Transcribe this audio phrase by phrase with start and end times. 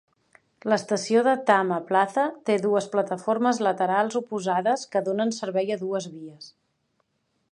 [0.71, 6.53] L'estació de Tama Plaza té dues plataformes laterals oposades que donen servei a dues vies.